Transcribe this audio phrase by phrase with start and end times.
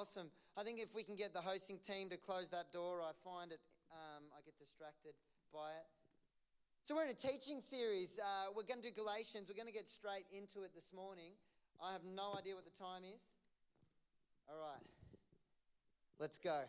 [0.00, 0.30] awesome.
[0.56, 3.52] I think if we can get the hosting team to close that door, I find
[3.52, 3.60] it,
[3.92, 5.12] um, I get distracted
[5.52, 5.84] by it.
[6.84, 8.18] So, we're in a teaching series.
[8.18, 9.50] Uh, we're going to do Galatians.
[9.50, 11.36] We're going to get straight into it this morning.
[11.84, 13.20] I have no idea what the time is.
[14.48, 14.80] All right,
[16.18, 16.60] let's go.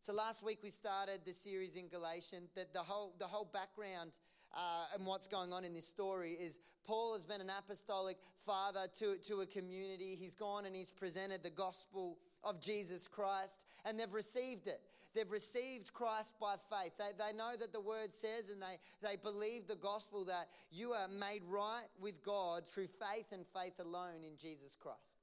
[0.00, 2.50] So last week we started the series in Galatians.
[2.56, 4.10] That the whole the whole background
[4.52, 8.88] uh, and what's going on in this story is Paul has been an apostolic father
[8.98, 10.16] to to a community.
[10.18, 14.80] He's gone and he's presented the gospel of Jesus Christ, and they've received it.
[15.14, 16.92] They've received Christ by faith.
[16.98, 20.92] They, they know that the word says, and they, they believe the gospel that you
[20.92, 25.18] are made right with God through faith and faith alone in Jesus Christ.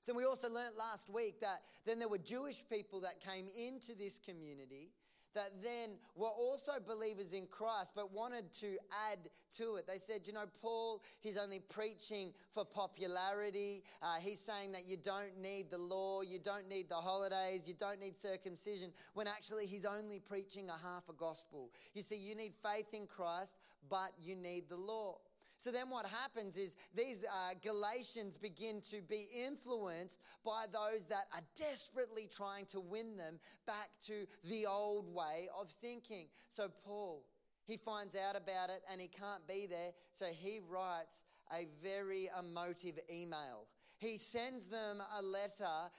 [0.00, 3.94] So we also learnt last week that then there were Jewish people that came into
[3.94, 4.90] this community
[5.34, 8.76] that then were also believers in Christ but wanted to
[9.10, 9.18] add
[9.56, 9.86] to it.
[9.86, 13.82] They said, you know, Paul, he's only preaching for popularity.
[14.02, 17.74] Uh, he's saying that you don't need the law, you don't need the holidays, you
[17.74, 21.70] don't need circumcision, when actually he's only preaching a half a gospel.
[21.94, 23.56] You see, you need faith in Christ,
[23.88, 25.18] but you need the law.
[25.60, 31.24] So then what happens is these uh, Galatians begin to be influenced by those that
[31.34, 36.28] are desperately trying to win them back to the old way of thinking.
[36.48, 37.26] So Paul,
[37.66, 42.30] he finds out about it and he can't be there, so he writes a very
[42.38, 43.66] emotive email.
[43.98, 45.90] He sends them a letter,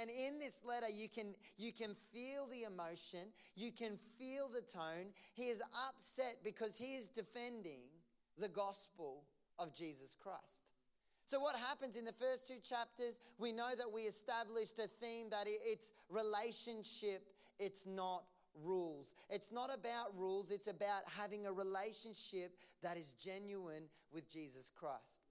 [0.00, 4.62] and in this letter, you can, you can feel the emotion, you can feel the
[4.62, 5.12] tone.
[5.34, 7.82] He is upset because he is defending
[8.40, 9.24] the gospel
[9.58, 10.64] of Jesus Christ.
[11.24, 13.20] So, what happens in the first two chapters?
[13.38, 17.22] We know that we established a theme that it's relationship,
[17.58, 18.24] it's not
[18.64, 19.14] rules.
[19.28, 25.29] It's not about rules, it's about having a relationship that is genuine with Jesus Christ.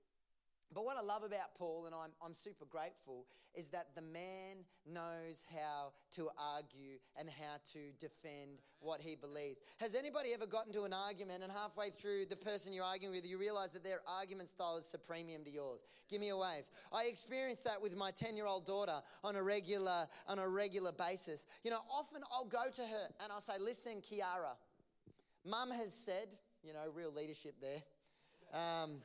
[0.73, 3.25] But what I love about Paul, and I'm, I'm super grateful,
[3.55, 9.61] is that the man knows how to argue and how to defend what he believes.
[9.79, 13.27] Has anybody ever gotten to an argument and halfway through the person you're arguing with,
[13.27, 15.83] you realize that their argument style is supremium to yours?
[16.07, 16.63] Give me a wave.
[16.93, 20.91] I experience that with my 10 year old daughter on a regular on a regular
[20.91, 21.47] basis.
[21.63, 24.55] You know, often I'll go to her and I'll say, Listen, Kiara,
[25.45, 26.27] mum has said,
[26.63, 27.81] you know, real leadership there.
[28.53, 29.01] Um,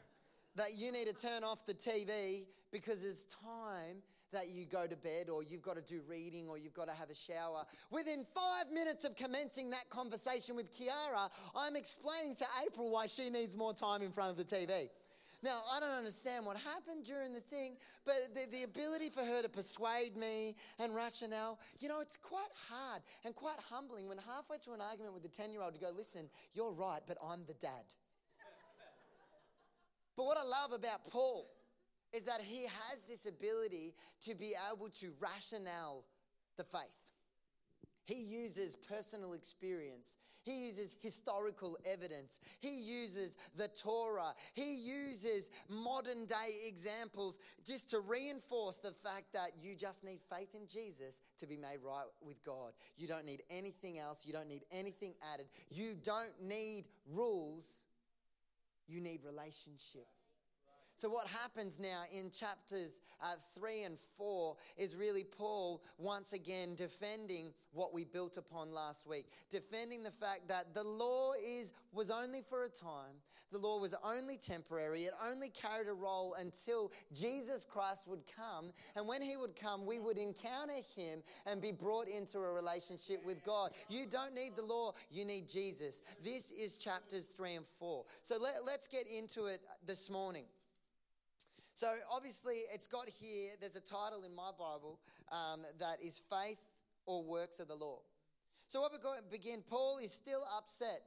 [0.57, 4.97] that you need to turn off the TV because it's time that you go to
[4.97, 7.65] bed or you've got to do reading or you've got to have a shower.
[7.91, 13.31] Within five minutes of commencing that conversation with Kiara, I'm explaining to April why she
[13.31, 14.89] needs more time in front of the TV.
[15.43, 17.77] Now, I don't understand what happened during the thing,
[18.07, 22.49] but the, the ability for her to persuade me and rationale, you know, it's quite
[22.71, 25.81] hard and quite humbling when halfway through an argument with a 10 year old to
[25.81, 27.85] go, listen, you're right, but I'm the dad.
[30.17, 31.47] But what I love about Paul
[32.13, 36.05] is that he has this ability to be able to rationale
[36.57, 36.83] the faith.
[38.05, 40.19] He uses personal experience.
[40.43, 42.39] He uses historical evidence.
[42.61, 44.35] He uses the Torah.
[44.53, 50.55] He uses modern day examples just to reinforce the fact that you just need faith
[50.55, 52.73] in Jesus to be made right with God.
[52.99, 54.27] You don't need anything else.
[54.27, 55.47] You don't need anything added.
[55.71, 57.87] You don't need rules.
[58.87, 60.07] You need relationship.
[60.97, 66.77] So, what happens now in chapters uh, three and four is really Paul once again
[66.77, 72.13] defending what we built upon last week, defending the fact that the law is, was
[72.13, 73.17] only for a time,
[73.51, 78.71] the law was only temporary, it only carried a role until Jesus Christ would come.
[78.95, 83.25] And when he would come, we would encounter him and be brought into a relationship
[83.27, 83.73] with God.
[83.89, 86.03] You don't need the law, you need Jesus.
[86.23, 88.05] This is chapters three and four.
[88.23, 90.45] So, let, let's get into it this morning.
[91.75, 95.01] So obviously, it's got here, there's a title in my Bible
[95.33, 96.61] um, that is Faith
[97.05, 97.99] or Works of the Law.
[98.69, 101.01] So what going to begin, Paul is still upset.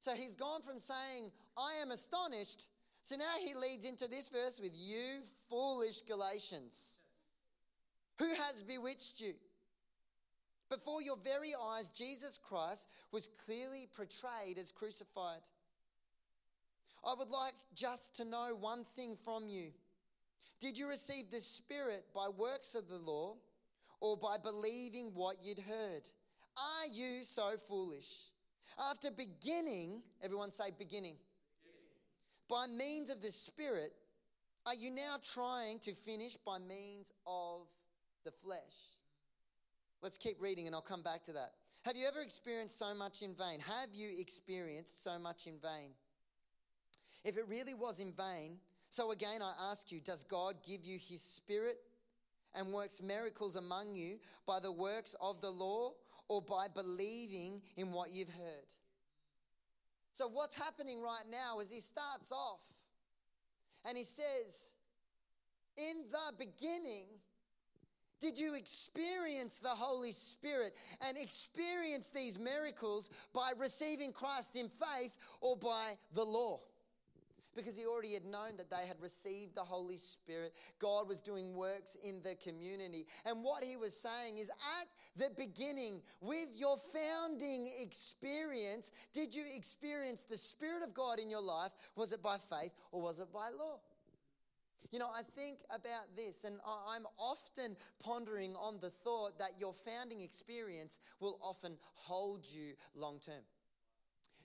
[0.00, 2.68] So he's gone from saying, I am astonished.
[3.02, 6.98] So now he leads into this verse with, You foolish Galatians,
[8.18, 9.34] who has bewitched you?
[10.70, 15.42] Before your very eyes, Jesus Christ was clearly portrayed as crucified.
[17.04, 19.70] I would like just to know one thing from you.
[20.60, 23.36] Did you receive the Spirit by works of the law
[24.00, 26.08] or by believing what you'd heard?
[26.56, 28.28] Are you so foolish?
[28.90, 31.16] After beginning, everyone say beginning,
[32.48, 33.92] by means of the Spirit,
[34.66, 37.62] are you now trying to finish by means of
[38.24, 38.98] the flesh?
[40.02, 41.52] Let's keep reading and I'll come back to that.
[41.86, 43.60] Have you ever experienced so much in vain?
[43.60, 45.92] Have you experienced so much in vain?
[47.24, 48.58] If it really was in vain,
[48.90, 51.78] so again, I ask you, does God give you his spirit
[52.54, 55.92] and works miracles among you by the works of the law
[56.28, 58.66] or by believing in what you've heard.
[60.12, 62.60] So, what's happening right now is he starts off
[63.84, 64.72] and he says,
[65.76, 67.06] In the beginning,
[68.20, 70.74] did you experience the Holy Spirit
[71.06, 76.60] and experience these miracles by receiving Christ in faith or by the law?
[77.54, 80.54] Because he already had known that they had received the Holy Spirit.
[80.78, 83.06] God was doing works in the community.
[83.24, 84.50] And what he was saying is
[84.80, 91.30] at the beginning, with your founding experience, did you experience the Spirit of God in
[91.30, 91.72] your life?
[91.96, 93.80] Was it by faith or was it by law?
[94.90, 99.72] You know, I think about this, and I'm often pondering on the thought that your
[99.72, 103.42] founding experience will often hold you long term.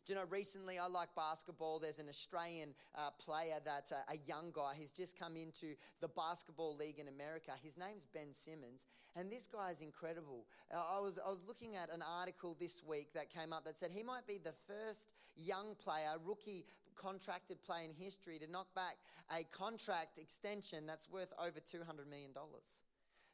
[0.06, 1.80] Do you know, recently I like basketball.
[1.80, 4.74] There's an Australian uh, player that's a, a, young guy.
[4.78, 7.54] He's just come into the basketball league in America.
[7.63, 8.86] His name's Ben Simmons,
[9.16, 10.46] and this guy is incredible.
[10.72, 13.80] Uh, I, was, I was looking at an article this week that came up that
[13.80, 16.66] said he might be the first young player, rookie
[16.96, 18.98] contracted player in history to knock back
[19.36, 22.31] a contract extension that's worth over $200 million.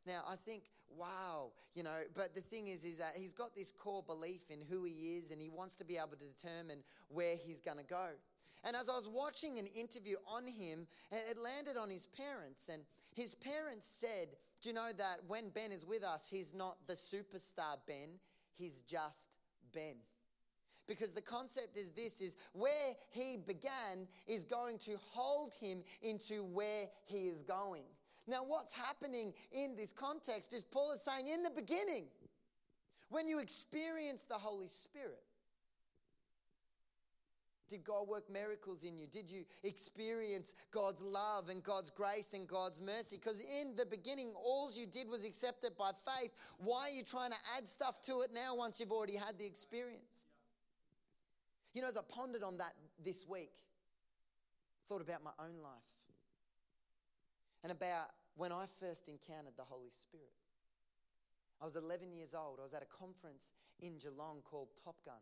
[0.05, 3.71] Now, I think, wow, you know, but the thing is, is that he's got this
[3.71, 7.35] core belief in who he is and he wants to be able to determine where
[7.35, 8.07] he's going to go.
[8.63, 12.69] And as I was watching an interview on him, it landed on his parents.
[12.71, 12.83] And
[13.13, 14.29] his parents said,
[14.61, 18.19] Do you know that when Ben is with us, he's not the superstar Ben,
[18.55, 19.37] he's just
[19.73, 19.95] Ben
[20.87, 26.43] because the concept is this is where he began is going to hold him into
[26.43, 27.83] where he is going
[28.27, 32.05] now, what's happening in this context is Paul is saying, in the beginning,
[33.09, 35.23] when you experience the Holy Spirit,
[37.67, 39.07] did God work miracles in you?
[39.07, 43.15] Did you experience God's love and God's grace and God's mercy?
[43.15, 46.31] Because in the beginning, all you did was accept it by faith.
[46.57, 49.45] Why are you trying to add stuff to it now once you've already had the
[49.45, 50.25] experience?
[51.73, 52.73] You know, as I pondered on that
[53.03, 53.51] this week,
[54.89, 55.90] thought about my own life
[57.63, 60.33] and about when I first encountered the Holy Spirit.
[61.61, 62.57] I was 11 years old.
[62.59, 65.21] I was at a conference in Geelong called Top Gun.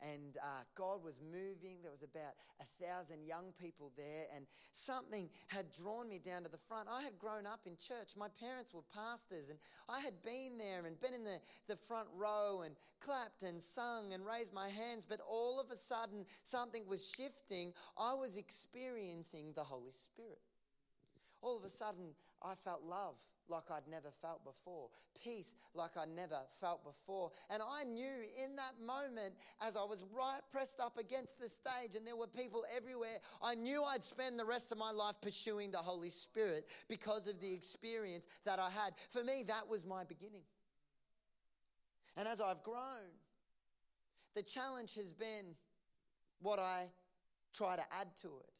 [0.00, 1.76] And uh, God was moving.
[1.80, 6.50] There was about a thousand young people there, and something had drawn me down to
[6.50, 6.88] the front.
[6.90, 8.12] I had grown up in church.
[8.16, 9.58] My parents were pastors, and
[9.88, 11.38] I had been there and been in the,
[11.68, 15.06] the front row and clapped and sung and raised my hands.
[15.08, 17.72] But all of a sudden, something was shifting.
[17.96, 20.40] I was experiencing the Holy Spirit
[21.44, 23.14] all of a sudden I felt love
[23.48, 24.88] like I'd never felt before,
[25.22, 27.30] peace like I never felt before.
[27.50, 31.94] And I knew in that moment, as I was right pressed up against the stage
[31.94, 35.70] and there were people everywhere, I knew I'd spend the rest of my life pursuing
[35.70, 38.94] the Holy Spirit because of the experience that I had.
[39.10, 40.44] For me, that was my beginning.
[42.16, 43.12] And as I've grown,
[44.34, 45.54] the challenge has been
[46.40, 46.84] what I
[47.52, 48.53] try to add to it.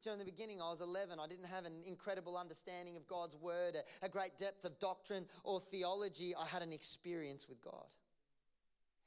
[0.00, 1.18] So in the beginning, I was 11.
[1.18, 5.26] I didn't have an incredible understanding of God's word, a, a great depth of doctrine
[5.42, 6.32] or theology.
[6.38, 7.86] I had an experience with God.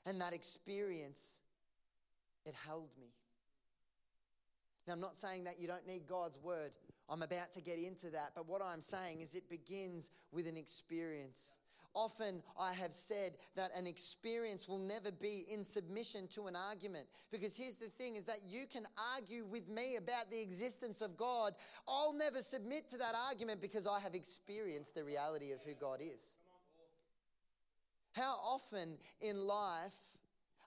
[0.05, 1.39] And that experience,
[2.45, 3.13] it held me.
[4.87, 6.71] Now, I'm not saying that you don't need God's word.
[7.07, 8.31] I'm about to get into that.
[8.35, 11.59] But what I'm saying is it begins with an experience.
[11.95, 17.07] Often I have said that an experience will never be in submission to an argument.
[17.31, 21.17] Because here's the thing is that you can argue with me about the existence of
[21.17, 21.53] God.
[21.87, 25.99] I'll never submit to that argument because I have experienced the reality of who God
[26.01, 26.37] is.
[28.13, 29.95] How often in life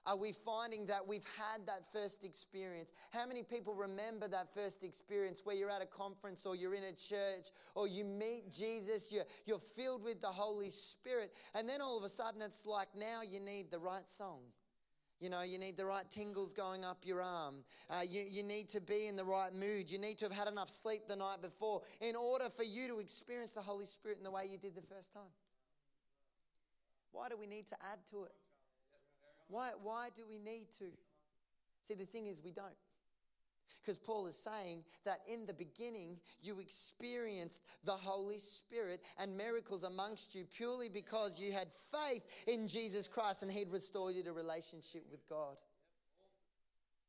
[0.05, 2.91] are we finding that we've had that first experience?
[3.11, 6.83] How many people remember that first experience where you're at a conference or you're in
[6.83, 11.81] a church or you meet Jesus, you're, you're filled with the Holy Spirit, and then
[11.81, 14.41] all of a sudden it's like now you need the right song.
[15.19, 17.63] You know, you need the right tingles going up your arm.
[17.89, 19.89] Uh, you, you need to be in the right mood.
[19.89, 22.99] You need to have had enough sleep the night before in order for you to
[22.99, 25.31] experience the Holy Spirit in the way you did the first time.
[27.13, 28.33] Why do we need to add to it?
[29.47, 30.85] Why, why do we need to?
[31.81, 32.75] See, the thing is, we don't.
[33.81, 39.83] Because Paul is saying that in the beginning you experienced the Holy Spirit and miracles
[39.83, 44.31] amongst you purely because you had faith in Jesus Christ and He'd restored you to
[44.31, 45.57] relationship with God.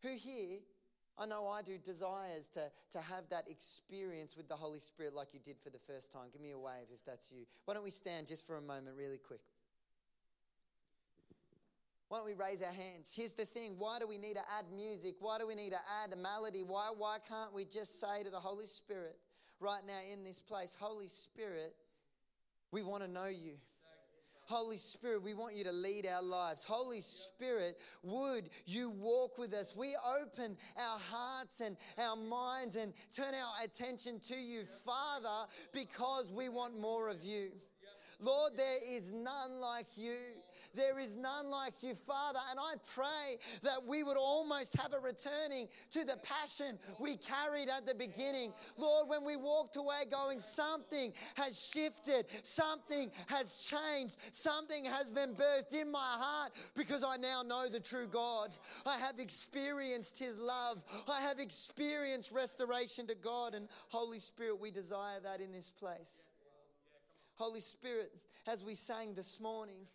[0.02, 0.58] Who here,
[1.16, 5.28] I know I do, desires to, to have that experience with the Holy Spirit like
[5.32, 6.24] you did for the first time?
[6.32, 7.46] Give me a wave if that's you.
[7.66, 9.40] Why don't we stand just for a moment, really quick?
[12.14, 13.12] Why don't we raise our hands?
[13.12, 15.16] Here's the thing why do we need to add music?
[15.18, 16.62] Why do we need to add a melody?
[16.64, 19.16] Why, why can't we just say to the Holy Spirit
[19.58, 21.74] right now in this place, Holy Spirit,
[22.70, 23.54] We want to know you.
[24.46, 26.62] Holy Spirit, we want you to lead our lives.
[26.62, 29.74] Holy Spirit, would you walk with us?
[29.74, 36.30] We open our hearts and our minds and turn our attention to you, Father, because
[36.30, 37.48] we want more of you.
[38.20, 40.14] Lord, there is none like you.
[40.74, 42.40] There is none like you, Father.
[42.50, 47.68] And I pray that we would almost have a returning to the passion we carried
[47.68, 48.52] at the beginning.
[48.76, 55.34] Lord, when we walked away going, something has shifted, something has changed, something has been
[55.34, 58.56] birthed in my heart because I now know the true God.
[58.86, 63.54] I have experienced His love, I have experienced restoration to God.
[63.54, 66.30] And Holy Spirit, we desire that in this place.
[67.36, 68.12] Holy Spirit,
[68.46, 69.86] as we sang this morning,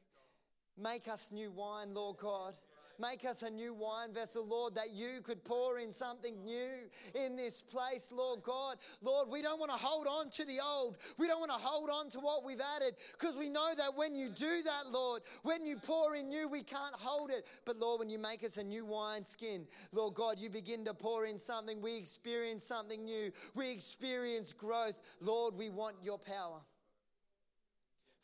[0.81, 2.55] make us new wine, Lord God.
[2.99, 7.37] Make us a new wine vessel, Lord, that you could pour in something new in
[7.37, 8.75] this place, Lord God.
[9.01, 10.97] Lord, we don't want to hold on to the old.
[11.17, 14.15] We don't want to hold on to what we've added because we know that when
[14.15, 17.47] you do that, Lord, when you pour in new, we can't hold it.
[17.63, 20.93] But Lord, when you make us a new wine skin, Lord God, you begin to
[20.93, 21.81] pour in something.
[21.81, 23.31] We experience something new.
[23.55, 24.99] We experience growth.
[25.21, 26.59] Lord, we want your power.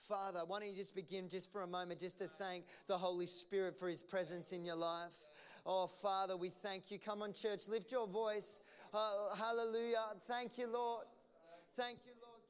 [0.07, 3.25] Father, why don't you just begin just for a moment just to thank the Holy
[3.25, 5.13] Spirit for his presence in your life?
[5.65, 6.99] Oh, Father, we thank you.
[6.99, 8.61] Come on, church, lift your voice.
[8.93, 10.03] Oh, hallelujah.
[10.27, 11.05] Thank you, Lord.
[11.75, 12.41] Thank you, Lord.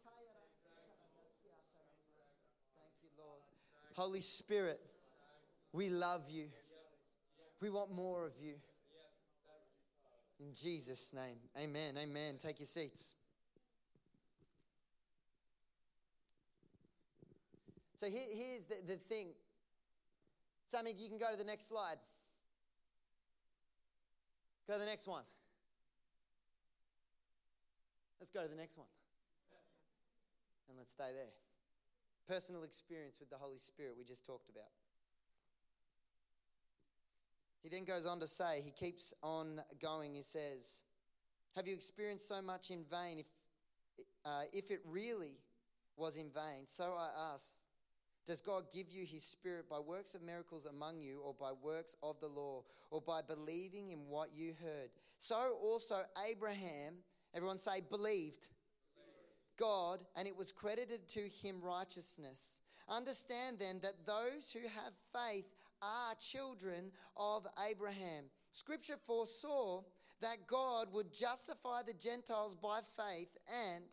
[2.76, 3.40] Thank you, Lord.
[3.94, 4.82] Holy Spirit,
[5.72, 6.48] we love you.
[7.62, 8.56] We want more of you.
[10.40, 11.96] In Jesus' name, amen.
[11.98, 12.36] Amen.
[12.38, 13.16] Take your seats.
[17.96, 19.30] So here, here's the, the thing.
[20.66, 21.98] Sammy, you can go to the next slide.
[24.68, 25.24] Go to the next one.
[28.20, 28.88] Let's go to the next one.
[30.68, 31.32] And let's stay there.
[32.28, 34.72] Personal experience with the Holy Spirit we just talked about.
[37.62, 40.16] He then goes on to say, he keeps on going.
[40.16, 40.84] He says,
[41.56, 43.20] Have you experienced so much in vain?
[43.20, 43.26] If,
[44.26, 45.38] uh, if it really
[45.98, 47.60] was in vain, so I ask,
[48.26, 51.96] does God give you his spirit by works of miracles among you, or by works
[52.02, 54.90] of the law, or by believing in what you heard?
[55.18, 56.96] So also Abraham,
[57.34, 58.50] everyone say, believed
[59.58, 62.62] God, and it was credited to him righteousness.
[62.90, 65.46] Understand then that those who have faith
[65.82, 68.26] are children of Abraham.
[68.52, 69.82] Scripture foresaw
[70.22, 73.38] that God would justify the Gentiles by faith
[73.74, 73.86] and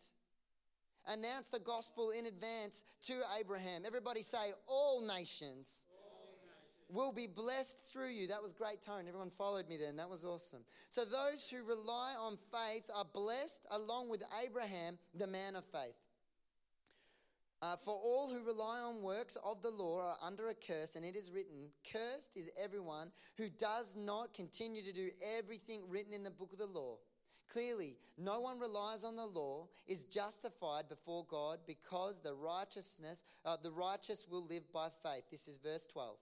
[1.07, 3.83] Announce the gospel in advance to Abraham.
[3.85, 5.85] Everybody say, All nations
[6.89, 8.27] will be blessed through you.
[8.27, 9.05] That was great tone.
[9.07, 9.95] Everyone followed me then.
[9.97, 10.63] That was awesome.
[10.89, 15.95] So those who rely on faith are blessed along with Abraham, the man of faith.
[17.61, 21.05] Uh, for all who rely on works of the law are under a curse, and
[21.05, 26.23] it is written, Cursed is everyone who does not continue to do everything written in
[26.23, 26.97] the book of the law.
[27.51, 33.57] Clearly, no one relies on the law is justified before God because the righteousness, uh,
[33.61, 35.23] the righteous will live by faith.
[35.29, 36.17] This is verse 12.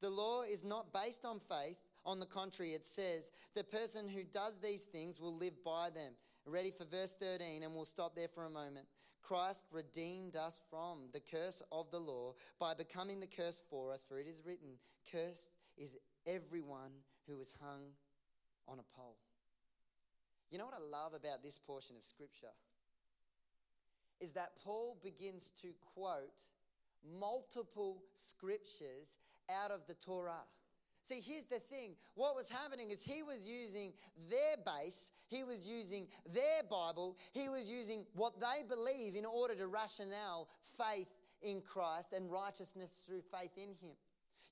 [0.00, 1.76] The law is not based on faith.
[2.04, 6.12] On the contrary, it says, the person who does these things will live by them.
[6.44, 8.86] Ready for verse 13, and we'll stop there for a moment.
[9.22, 14.04] Christ redeemed us from the curse of the law by becoming the curse for us,
[14.06, 14.76] for it is written,
[15.10, 16.90] Cursed is everyone
[17.26, 17.84] who is hung
[18.68, 19.16] on a pole.
[20.54, 22.54] You know what I love about this portion of scripture?
[24.20, 26.46] Is that Paul begins to quote
[27.18, 29.16] multiple scriptures
[29.50, 30.44] out of the Torah.
[31.02, 31.96] See, here's the thing.
[32.14, 33.94] What was happening is he was using
[34.30, 39.56] their base, he was using their Bible, he was using what they believe in order
[39.56, 40.46] to rationale
[40.78, 41.08] faith
[41.42, 43.96] in Christ and righteousness through faith in him.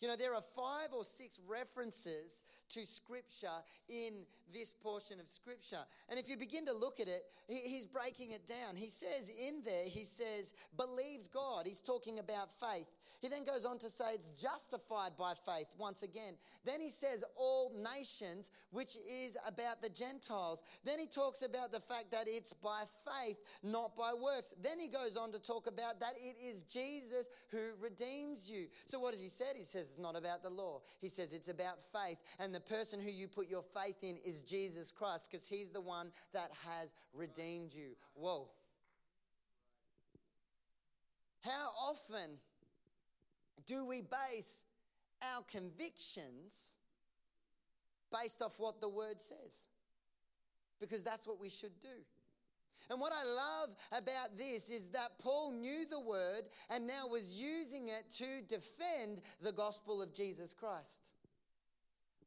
[0.02, 3.47] You know, there are five or six references to Scripture
[3.88, 5.78] in this portion of Scripture.
[6.09, 8.75] And if you begin to look at it, he's breaking it down.
[8.75, 11.66] He says in there, he says, believed God.
[11.66, 12.88] He's talking about faith.
[13.22, 16.34] He then goes on to say it's justified by faith once again.
[16.64, 20.64] Then he says all nations, which is about the Gentiles.
[20.84, 24.52] Then he talks about the fact that it's by faith, not by works.
[24.60, 28.66] Then he goes on to talk about that it is Jesus who redeems you.
[28.86, 29.54] So what has he said?
[29.56, 30.80] He says it's not about the law.
[31.00, 32.18] He says it's about faith.
[32.40, 35.80] And the person who you put your faith in is Jesus Christ because he's the
[35.80, 37.90] one that has redeemed you.
[38.14, 38.48] Whoa.
[41.42, 42.38] How often
[43.66, 44.64] do we base
[45.23, 46.73] our convictions
[48.12, 49.68] based off what the word says?
[50.80, 51.88] Because that's what we should do.
[52.90, 57.38] And what I love about this is that Paul knew the word and now was
[57.38, 61.11] using it to defend the gospel of Jesus Christ.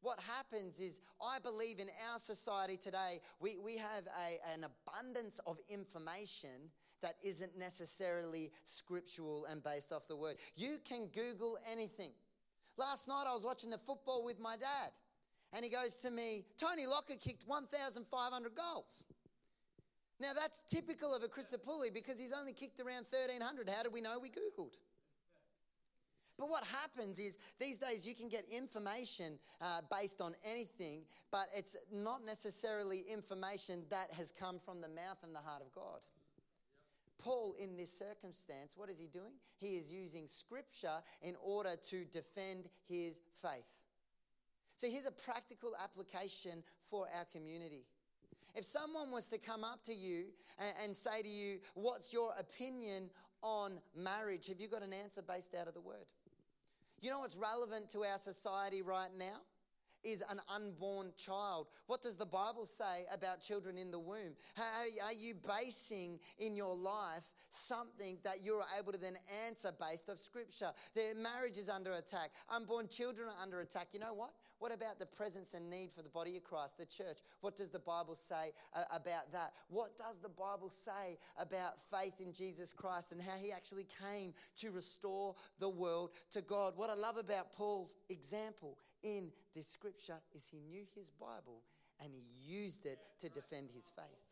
[0.02, 5.40] What happens is, I believe in our society today, we, we have a, an abundance
[5.46, 6.70] of information
[7.02, 10.36] that isn't necessarily scriptural and based off the word.
[10.56, 12.12] You can Google anything.
[12.78, 14.92] Last night I was watching the football with my dad,
[15.54, 19.04] and he goes to me, Tony Lockett kicked 1,500 goals.
[20.20, 23.70] Now that's typical of a Pulley because he's only kicked around 1,300.
[23.70, 24.18] How do we know?
[24.22, 24.78] We Googled.
[26.38, 31.48] But what happens is these days you can get information uh, based on anything, but
[31.56, 36.00] it's not necessarily information that has come from the mouth and the heart of God.
[37.18, 39.34] Paul, in this circumstance, what is he doing?
[39.58, 43.66] He is using scripture in order to defend his faith.
[44.76, 47.86] So here's a practical application for our community.
[48.54, 50.26] If someone was to come up to you
[50.60, 53.10] and, and say to you, What's your opinion
[53.42, 54.48] on marriage?
[54.48, 56.06] Have you got an answer based out of the word?
[57.02, 59.42] You know what's relevant to our society right now?
[60.06, 61.68] Is an unborn child.
[61.88, 64.36] What does the Bible say about children in the womb?
[64.54, 64.64] How
[65.04, 70.20] are you basing in your life something that you're able to then answer based off
[70.20, 70.72] Scripture?
[70.94, 72.30] Their marriage is under attack.
[72.54, 73.88] Unborn children are under attack.
[73.94, 74.34] You know what?
[74.60, 77.20] What about the presence and need for the body of Christ, the church?
[77.42, 79.54] What does the Bible say uh, about that?
[79.70, 84.34] What does the Bible say about faith in Jesus Christ and how he actually came
[84.58, 86.74] to restore the world to God?
[86.78, 91.62] What I love about Paul's example in this scripture is he knew his Bible
[92.04, 94.26] and he used it to defend his faith.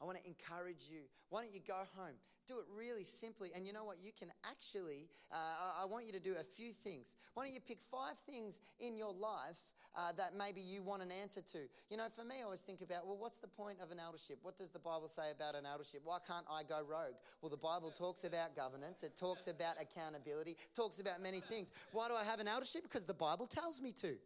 [0.00, 1.00] I want to encourage you.
[1.28, 2.14] Why don't you go home?
[2.46, 3.50] Do it really simply.
[3.54, 3.98] And you know what?
[4.00, 7.14] You can actually, uh, I want you to do a few things.
[7.34, 9.58] Why don't you pick five things in your life
[9.96, 11.58] uh, that maybe you want an answer to?
[11.90, 14.38] You know, for me, I always think about, well, what's the point of an eldership?
[14.42, 16.00] What does the Bible say about an eldership?
[16.04, 17.16] Why can't I go rogue?
[17.40, 21.72] Well, the Bible talks about governance, it talks about accountability, talks about many things.
[21.92, 22.82] Why do I have an eldership?
[22.82, 24.16] Because the Bible tells me to.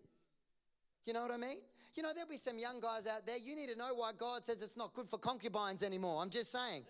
[1.06, 1.58] You know what I mean?
[1.94, 3.36] You know, there'll be some young guys out there.
[3.36, 6.22] You need to know why God says it's not good for concubines anymore.
[6.22, 6.84] I'm just saying.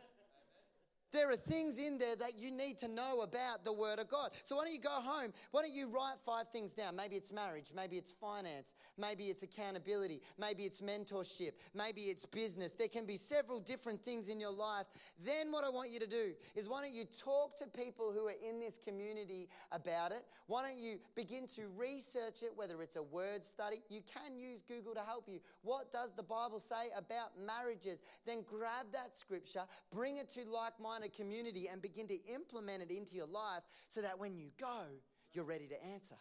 [1.13, 4.31] There are things in there that you need to know about the Word of God.
[4.45, 5.33] So why don't you go home?
[5.51, 6.97] Why don't you write five things down?
[6.97, 12.73] Maybe it's marriage, maybe it's finance, maybe it's accountability, maybe it's mentorship, maybe it's business.
[12.73, 14.87] There can be several different things in your life.
[15.23, 18.27] Then what I want you to do is why don't you talk to people who
[18.29, 20.25] are in this community about it?
[20.47, 23.83] Why don't you begin to research it, whether it's a word study?
[23.91, 25.41] You can use Google to help you.
[25.61, 27.99] What does the Bible say about marriages?
[28.27, 32.83] Then grab that scripture, bring it to like minded kind community and begin to implement
[32.83, 34.85] it into your life so that when you go,
[35.33, 36.17] you're ready to answer.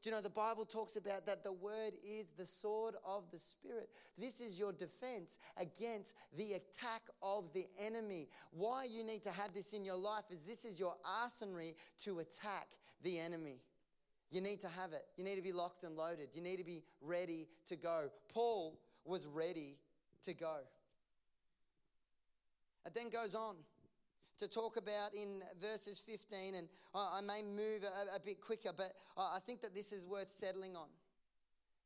[0.00, 3.38] Do you know the Bible talks about that the word is the sword of the
[3.38, 3.88] Spirit?
[4.18, 8.28] This is your defense against the attack of the enemy.
[8.50, 12.18] Why you need to have this in your life is this is your arsenal to
[12.18, 12.66] attack
[13.04, 13.60] the enemy.
[14.32, 15.04] You need to have it.
[15.16, 16.30] You need to be locked and loaded.
[16.32, 18.08] You need to be ready to go.
[18.32, 19.76] Paul was ready
[20.22, 20.56] to go.
[22.84, 23.54] It then goes on
[24.38, 28.92] to talk about in verses 15, and I may move a, a bit quicker, but
[29.16, 30.88] I think that this is worth settling on.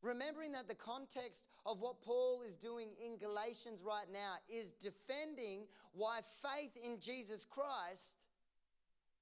[0.02, 5.66] Remembering that the context of what Paul is doing in Galatians right now is defending
[5.92, 8.16] why faith in Jesus Christ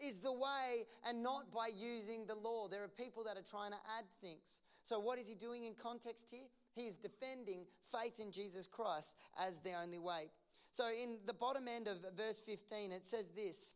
[0.01, 2.69] is the way and not by using the law.
[2.69, 4.61] There are people that are trying to add things.
[4.83, 6.47] So, what is he doing in context here?
[6.75, 10.31] He is defending faith in Jesus Christ as the only way.
[10.75, 13.75] So, in the bottom end of verse 15, it says this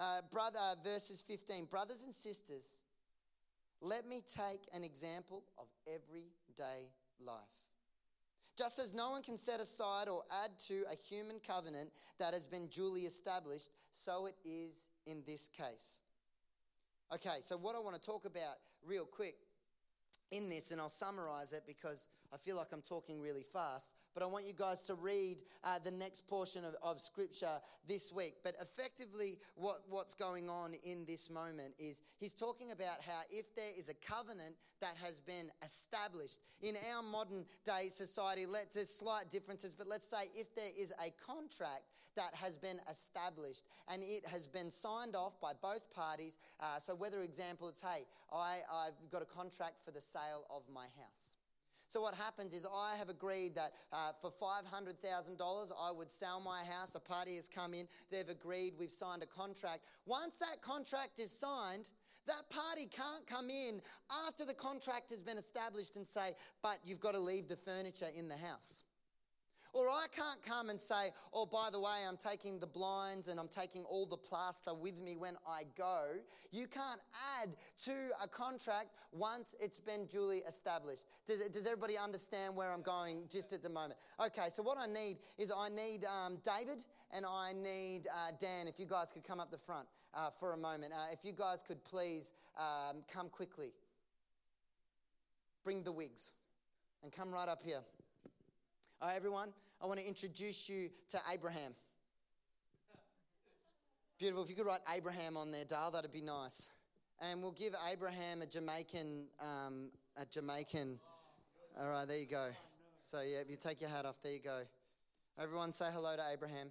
[0.00, 2.82] uh, brother, verses 15, brothers and sisters,
[3.80, 6.88] let me take an example of everyday
[7.24, 7.38] life.
[8.58, 12.48] Just as no one can set aside or add to a human covenant that has
[12.48, 16.00] been duly established, so it is in this case.
[17.14, 19.36] Okay, so what I want to talk about real quick
[20.32, 24.22] in this, and I'll summarize it because I feel like I'm talking really fast, but
[24.22, 28.36] I want you guys to read uh, the next portion of, of scripture this week.
[28.42, 33.54] But effectively, what, what's going on in this moment is he's talking about how if
[33.56, 38.90] there is a covenant that has been established in our modern day society, let, there's
[38.90, 41.82] slight differences, but let's say if there is a contract
[42.16, 46.38] that has been established and it has been signed off by both parties.
[46.60, 50.62] Uh, so, whether example, it's hey, I, I've got a contract for the sale of
[50.72, 51.34] my house.
[51.94, 56.64] So what happens is I have agreed that uh, for $500,000 I would sell my
[56.64, 56.96] house.
[56.96, 59.84] A party has come in, they've agreed, we've signed a contract.
[60.04, 61.92] Once that contract is signed,
[62.26, 63.80] that party can't come in
[64.26, 68.08] after the contract has been established and say, but you've got to leave the furniture
[68.12, 68.82] in the house.
[69.74, 73.40] Or I can't come and say, oh, by the way, I'm taking the blinds and
[73.40, 76.12] I'm taking all the plaster with me when I go.
[76.52, 77.00] You can't
[77.42, 77.50] add
[77.86, 81.06] to a contract once it's been duly established.
[81.26, 83.94] Does, does everybody understand where I'm going just at the moment?
[84.24, 88.68] Okay, so what I need is I need um, David and I need uh, Dan,
[88.68, 90.92] if you guys could come up the front uh, for a moment.
[90.92, 93.72] Uh, if you guys could please um, come quickly.
[95.64, 96.32] Bring the wigs
[97.02, 97.80] and come right up here.
[99.04, 101.74] All right, everyone, I want to introduce you to Abraham.
[104.18, 104.44] Beautiful.
[104.44, 106.70] If you could write Abraham on there, Dale, that'd be nice.
[107.20, 110.98] And we'll give Abraham a Jamaican, um, a Jamaican.
[111.78, 112.46] All right, there you go.
[113.02, 114.60] So yeah, if you take your hat off, there you go.
[115.38, 116.68] Everyone, say hello to Abraham.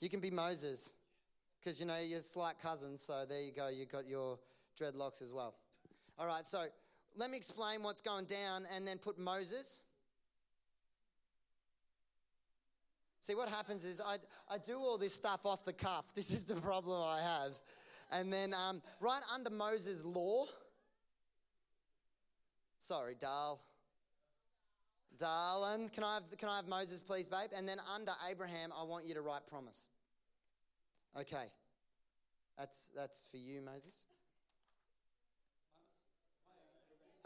[0.00, 0.94] You can be Moses,
[1.60, 3.00] because you know you're slight cousins.
[3.02, 3.68] So there you go.
[3.68, 4.40] You got your
[4.76, 5.54] dreadlocks as well.
[6.18, 6.64] All right, so
[7.16, 9.80] let me explain what's going down and then put Moses.
[13.20, 14.16] See, what happens is I,
[14.48, 16.06] I do all this stuff off the cuff.
[16.14, 17.60] This is the problem I have.
[18.12, 20.44] And then um, right under Moses' law,
[22.78, 23.60] sorry, Dal.
[25.18, 27.50] Darling, can I, have, can I have Moses, please, babe?
[27.56, 29.88] And then under Abraham, I want you to write promise.
[31.18, 31.46] Okay.
[32.58, 34.04] That's, that's for you, Moses.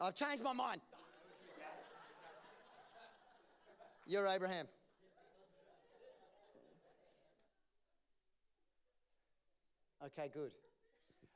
[0.01, 0.81] I've changed my mind.
[4.07, 4.67] You're Abraham.
[10.07, 10.53] Okay, good.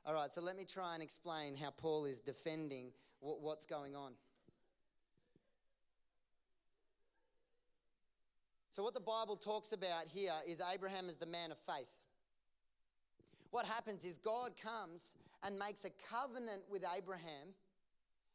[0.07, 4.13] All right, so let me try and explain how Paul is defending what's going on.
[8.71, 11.87] So, what the Bible talks about here is Abraham is the man of faith.
[13.51, 17.55] What happens is God comes and makes a covenant with Abraham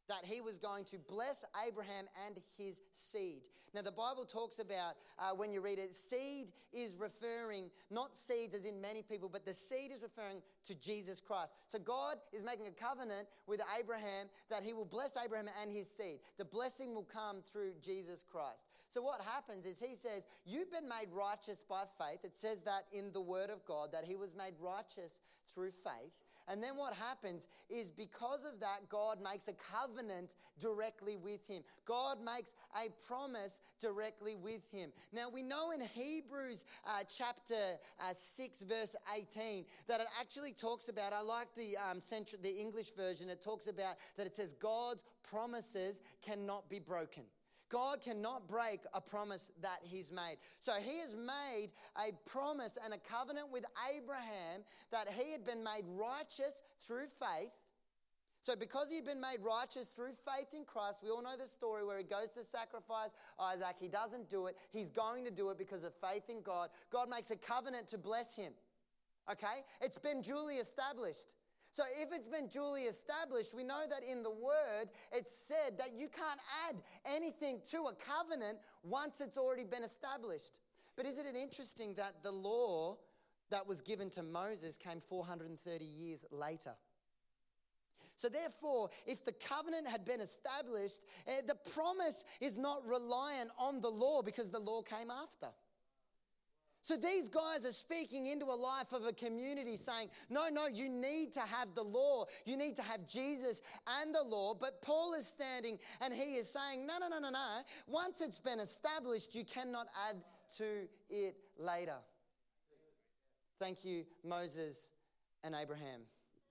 [0.10, 3.48] that he was going to bless Abraham and his seed.
[3.74, 8.56] Now, the Bible talks about, uh, when you read it, seed is referring, not seeds
[8.56, 11.52] as in many people, but the seed is referring to Jesus Christ.
[11.68, 15.90] So, God is making a covenant with Abraham that he will bless Abraham and his
[15.90, 16.20] seed.
[16.38, 18.66] The blessing will come through Jesus Christ.
[18.90, 22.24] So, what happens is he says, You've been made righteous by faith.
[22.24, 25.22] It says that in the Word of God, that he was made righteous
[25.54, 26.12] through faith.
[26.50, 31.62] And then what happens is because of that, God makes a covenant directly with him.
[31.86, 34.92] God makes a promise directly with him.
[35.14, 40.90] Now, we know in Hebrews uh, chapter uh, 6, verse 18, that it actually talks
[40.90, 44.54] about, I like the, um, central, the English version, it talks about that it says,
[44.54, 47.24] God's promises cannot be broken.
[47.70, 50.38] God cannot break a promise that He's made.
[50.60, 55.64] So He has made a promise and a covenant with Abraham that he had been
[55.64, 57.52] made righteous through faith.
[58.42, 61.86] So, because he'd been made righteous through faith in Christ, we all know the story
[61.86, 63.76] where he goes to sacrifice Isaac.
[63.80, 64.56] He doesn't do it.
[64.72, 66.70] He's going to do it because of faith in God.
[66.90, 68.54] God makes a covenant to bless him.
[69.30, 69.66] Okay?
[69.82, 71.36] It's been duly established.
[71.72, 75.94] So if it's been duly established, we know that in the word it's said that
[75.96, 80.60] you can't add anything to a covenant once it's already been established.
[80.96, 82.98] But isn't it interesting that the law
[83.52, 86.74] that was given to Moses came 430 years later?
[88.16, 93.80] So, therefore, if the covenant had been established, eh, the promise is not reliant on
[93.80, 95.48] the law because the law came after.
[96.82, 100.88] So these guys are speaking into a life of a community saying, no, no, you
[100.88, 102.26] need to have the law.
[102.46, 103.62] You need to have Jesus
[104.02, 104.54] and the law.
[104.54, 107.60] But Paul is standing and he is saying, no, no, no, no, no.
[107.88, 110.18] Once it's been established, you cannot add
[110.58, 111.98] to it later.
[113.60, 114.92] Thank you, Moses
[115.44, 116.02] and Abraham.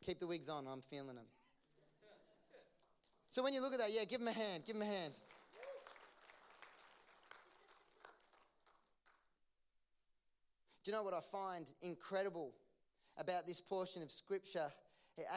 [0.05, 1.27] Keep the wigs on, I'm feeling them.
[3.31, 5.19] So when you look at that, yeah, give them a hand, give them a hand.
[10.89, 12.55] Do you know what I find incredible
[13.19, 14.69] about this portion of scripture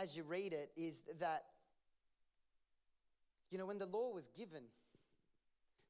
[0.02, 1.44] as you read it is that,
[3.50, 4.64] you know, when the law was given,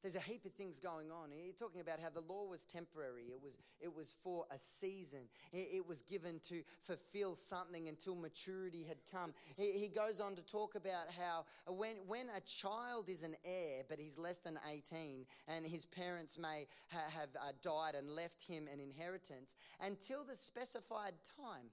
[0.02, 1.30] there's a heap of things going on.
[1.32, 3.24] You're talking about how the law was temporary.
[3.32, 5.20] It was, it was for a season.
[5.52, 9.32] It, it was given to fulfill something until maturity had come.
[9.56, 13.82] He, he, goes on to talk about how when, when a child is an heir,
[13.88, 18.42] but he's less than 18, and his parents may ha- have uh, died and left
[18.42, 21.70] him an inheritance, until the specified time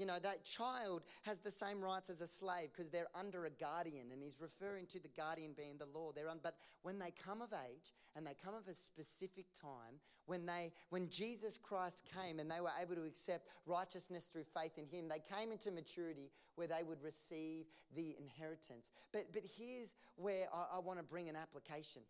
[0.00, 3.50] you know, that child has the same rights as a slave because they're under a
[3.50, 6.10] guardian, and he's referring to the guardian being the law.
[6.10, 10.00] They're un- but when they come of age and they come of a specific time,
[10.24, 14.78] when they when Jesus Christ came and they were able to accept righteousness through faith
[14.78, 18.90] in Him, they came into maturity where they would receive the inheritance.
[19.12, 22.00] But but here's where I, I want to bring an application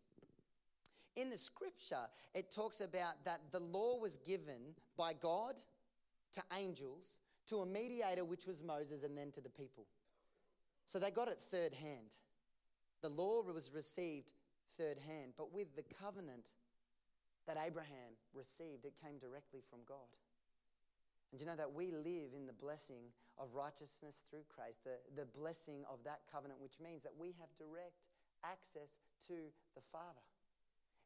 [1.17, 5.57] in the scripture, it talks about that the law was given by God
[6.35, 7.19] to angels,
[7.51, 9.87] to a mediator, which was Moses, and then to the people.
[10.87, 12.17] So they got it third hand.
[13.03, 14.33] The law was received
[14.77, 16.47] third hand, but with the covenant
[17.47, 20.11] that Abraham received, it came directly from God.
[21.33, 25.27] And you know that we live in the blessing of righteousness through Christ, the, the
[25.27, 28.03] blessing of that covenant, which means that we have direct
[28.45, 30.27] access to the Father.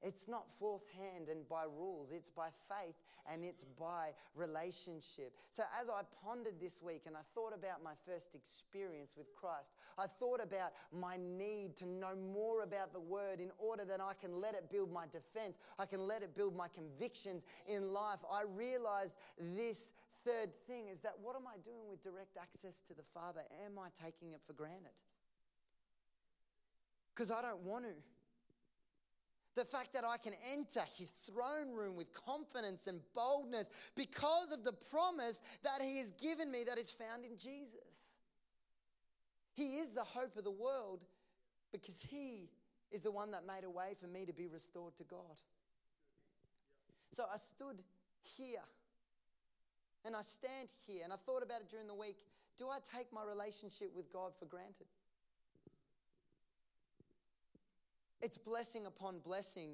[0.05, 2.95] It's not fourth hand and by rules, it's by faith
[3.33, 5.33] and it's by relationship.
[5.51, 9.73] So, as I pondered this week and I thought about my first experience with Christ,
[9.99, 14.13] I thought about my need to know more about the Word in order that I
[14.21, 18.19] can let it build my defense, I can let it build my convictions in life.
[18.31, 22.95] I realized this third thing is that what am I doing with direct access to
[22.95, 23.41] the Father?
[23.65, 24.93] Am I taking it for granted?
[27.15, 27.91] Because I don't want to.
[29.55, 34.65] The fact that I can enter his throne room with confidence and boldness because of
[34.65, 38.19] the promise that he has given me that is found in Jesus.
[39.55, 41.05] He is the hope of the world
[41.73, 42.49] because he
[42.91, 45.39] is the one that made a way for me to be restored to God.
[47.13, 47.81] So I stood
[48.37, 48.65] here
[50.05, 52.17] and I stand here and I thought about it during the week.
[52.57, 54.87] Do I take my relationship with God for granted?
[58.25, 59.73] It's blessing upon blessing.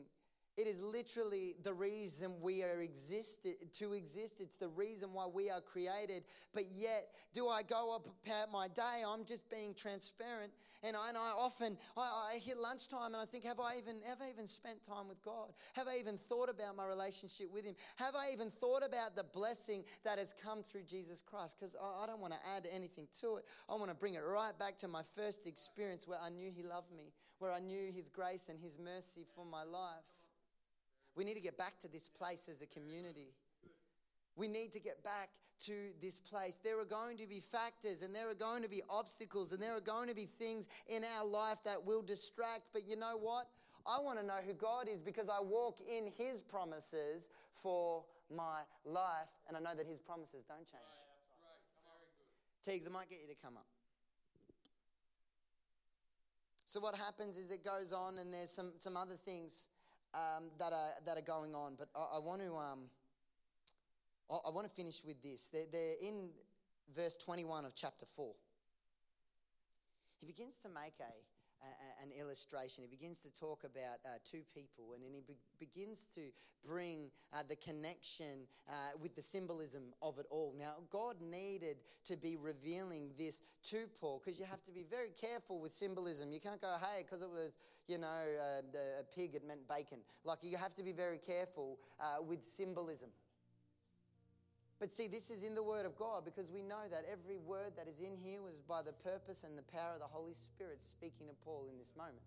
[0.57, 4.41] It is literally the reason we are existed to exist.
[4.41, 6.25] It's the reason why we are created.
[6.53, 9.03] But yet, do I go up about my day?
[9.07, 10.53] I'm just being transparent.
[10.83, 13.97] And I, and I often I, I hit lunchtime and I think, have I even
[14.07, 15.53] have I even spent time with God?
[15.75, 17.75] Have I even thought about my relationship with Him?
[17.97, 21.57] Have I even thought about the blessing that has come through Jesus Christ?
[21.59, 23.45] Because I, I don't want to add anything to it.
[23.69, 26.63] I want to bring it right back to my first experience where I knew He
[26.63, 30.05] loved me, where I knew His grace and His mercy for my life.
[31.17, 33.35] We need to get back to this place as a community.
[34.37, 35.31] We need to get back
[35.67, 36.59] to this place.
[36.63, 39.77] There are going to be factors and there are going to be obstacles and there
[39.77, 42.63] are going to be things in our life that will distract.
[42.73, 43.47] But you know what?
[43.87, 47.29] I want to know who God is because I walk in His promises
[47.63, 50.83] for my life and I know that His promises don't change.
[52.65, 53.67] Teagues, I might get you to come up.
[56.67, 59.69] So what happens is it goes on and there's some, some other things
[60.15, 61.75] um, that, are, that are going on.
[61.79, 62.81] But I, I want to um,
[64.31, 65.49] I, I, want to finish with this.
[65.53, 66.31] They're, they're in
[66.95, 68.33] verse 21 of chapter 4.
[70.21, 71.40] He begins to make a, a,
[72.03, 72.85] an illustration.
[72.85, 76.21] He begins to talk about uh, two people, and then he be- begins to
[76.67, 80.55] bring uh, the connection uh, with the symbolism of it all.
[80.59, 85.11] Now, God needed to be revealing this to Paul because you have to be very
[85.11, 86.33] careful with symbolism.
[86.33, 89.99] You can't go, hey, because it was, you know, uh, a pig, it meant bacon.
[90.25, 93.11] Like, you have to be very careful uh, with symbolism.
[94.81, 97.73] But see, this is in the Word of God because we know that every word
[97.77, 100.83] that is in here was by the purpose and the power of the Holy Spirit
[100.83, 102.23] speaking to Paul in this moment.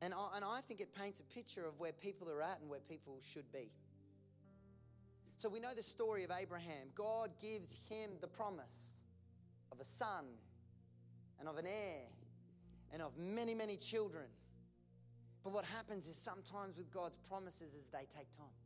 [0.00, 2.70] And I, and I think it paints a picture of where people are at and
[2.70, 3.68] where people should be.
[5.36, 6.88] So we know the story of Abraham.
[6.94, 9.04] God gives him the promise
[9.70, 10.24] of a son
[11.38, 12.06] and of an heir
[12.90, 14.26] and of many, many children.
[15.42, 18.63] But what happens is sometimes with God's promises is they take time.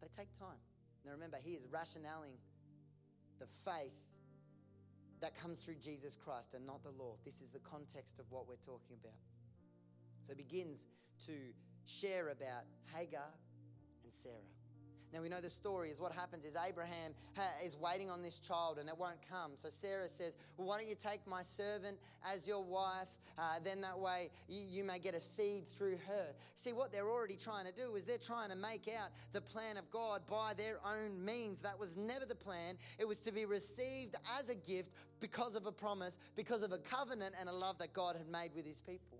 [0.00, 0.58] They take time.
[1.04, 2.36] Now remember, he is rationaling
[3.38, 3.94] the faith
[5.20, 7.16] that comes through Jesus Christ and not the law.
[7.24, 9.18] This is the context of what we're talking about.
[10.22, 10.86] So he begins
[11.26, 11.32] to
[11.86, 13.28] share about Hagar
[14.04, 14.34] and Sarah.
[15.12, 17.12] Now we know the story is what happens is Abraham
[17.64, 19.52] is waiting on this child and it won't come.
[19.56, 21.98] So Sarah says, Well, why don't you take my servant
[22.32, 23.08] as your wife?
[23.38, 26.26] Uh, then that way you, you may get a seed through her.
[26.56, 29.76] See, what they're already trying to do is they're trying to make out the plan
[29.76, 31.62] of God by their own means.
[31.62, 32.76] That was never the plan.
[32.98, 36.78] It was to be received as a gift because of a promise, because of a
[36.78, 39.18] covenant and a love that God had made with his people.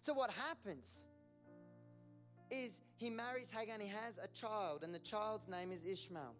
[0.00, 1.06] So what happens?
[2.50, 6.34] Is he marries Hagar and he has a child, and the child's name is Ishmael.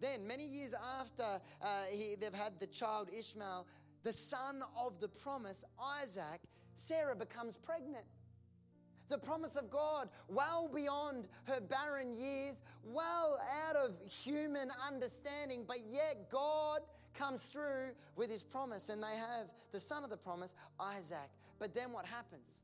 [0.00, 1.24] Then, many years after
[1.62, 3.66] uh, he, they've had the child Ishmael,
[4.04, 5.64] the son of the promise,
[6.00, 6.40] Isaac,
[6.74, 8.04] Sarah becomes pregnant.
[9.08, 15.78] The promise of God, well beyond her barren years, well out of human understanding, but
[15.88, 16.80] yet God
[17.14, 21.30] comes through with his promise, and they have the son of the promise, Isaac.
[21.58, 22.62] But then what happens?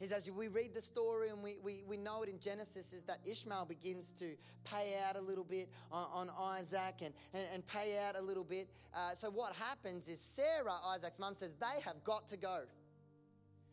[0.00, 3.02] Is as we read the story and we, we, we know it in Genesis, is
[3.04, 7.66] that Ishmael begins to pay out a little bit on, on Isaac and, and, and,
[7.66, 8.68] pay out a little bit.
[8.94, 12.62] Uh, so what happens is Sarah, Isaac's mum, says they have got to go.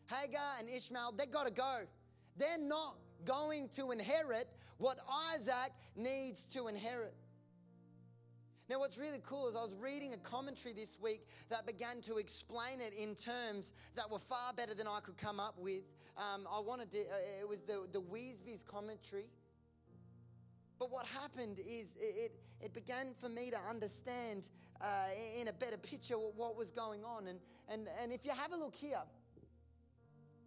[0.06, 1.80] Hagar and Ishmael, they've got to go.
[2.36, 4.98] They're not going to inherit what
[5.34, 7.14] Isaac needs to inherit.
[8.68, 12.16] Now, what's really cool is I was reading a commentary this week that began to
[12.16, 15.82] explain it in terms that were far better than I could come up with.
[16.16, 19.26] Um, I wanted to, uh, it was the, the Wiersbe's commentary.
[20.78, 24.48] But what happened is it, it, it began for me to understand
[24.80, 24.86] uh,
[25.40, 27.26] in a better picture what was going on.
[27.26, 29.02] And, and, and if you have a look here,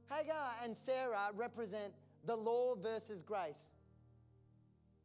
[0.10, 1.94] Hagar and Sarah represent
[2.26, 3.72] the law versus grace.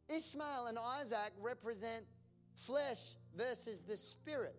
[0.09, 2.05] Ishmael and Isaac represent
[2.53, 4.55] flesh versus the spirit.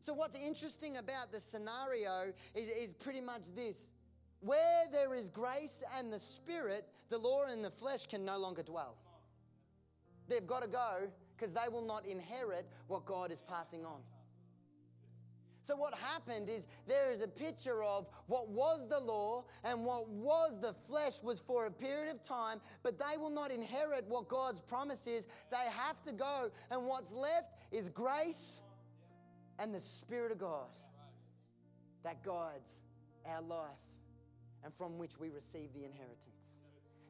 [0.00, 3.76] So, what's interesting about the scenario is, is pretty much this
[4.44, 8.62] where there is grace and the spirit, the law and the flesh can no longer
[8.62, 8.96] dwell.
[10.28, 14.00] They've got to go because they will not inherit what God is passing on.
[15.62, 20.06] So, what happened is there is a picture of what was the law and what
[20.10, 24.28] was the flesh was for a period of time, but they will not inherit what
[24.28, 25.26] God's promise is.
[25.50, 28.60] They have to go, and what's left is grace
[29.58, 30.68] and the Spirit of God
[32.02, 32.82] that guides
[33.26, 33.83] our life
[34.64, 36.54] and from which we receive the inheritance.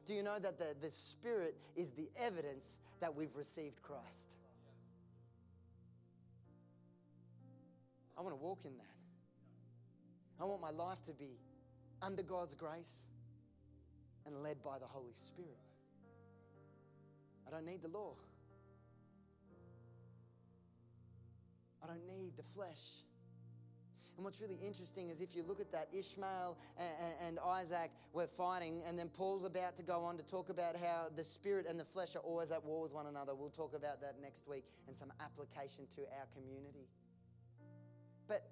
[0.05, 4.35] Do you know that the, the Spirit is the evidence that we've received Christ?
[8.17, 8.83] I want to walk in that.
[10.39, 11.39] I want my life to be
[12.01, 13.05] under God's grace
[14.25, 15.57] and led by the Holy Spirit.
[17.47, 18.15] I don't need the law.
[21.83, 23.04] I don't need the flesh.
[24.15, 28.27] And what's really interesting is if you look at that, Ishmael and, and, Isaac were
[28.27, 31.77] fighting, and then Paul's about to go on to talk about how the spirit and
[31.77, 33.35] the flesh are always at war with one another.
[33.35, 36.87] We'll talk about that next week and some application to our community.
[38.27, 38.47] But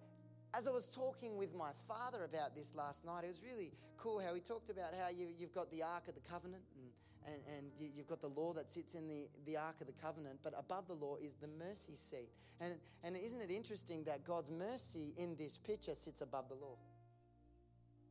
[0.53, 4.19] as I was talking with my father about this last night, it was really cool
[4.19, 6.91] how he talked about how you, have got the Ark of the Covenant and,
[7.25, 9.93] and, and you, have got the law that sits in the, the Ark of the
[9.93, 12.29] Covenant, but above the law is the mercy seat.
[12.59, 16.77] And, and isn't it interesting that God's mercy in this picture sits above the law?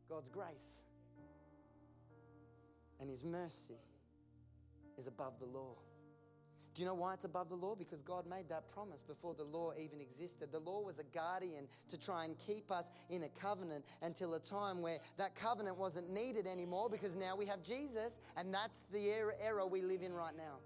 [0.09, 0.83] God's grace
[3.01, 3.79] and His mercy
[4.99, 5.77] is above the law.
[6.75, 7.75] Do you know why it's above the law?
[7.75, 10.51] Because God made that promise before the law even existed.
[10.53, 14.41] The law was a guardian to try and keep us in a covenant until a
[14.41, 19.11] time where that covenant wasn't needed anymore because now we have Jesus, and that's the
[19.11, 20.59] er-, era, we live in right now.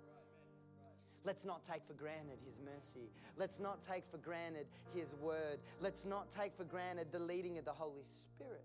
[1.25, 3.11] Let's not take for granted His mercy.
[3.37, 5.59] Let's not take for granted His word.
[5.81, 8.65] Let's not take for granted the leading of the Holy Spirit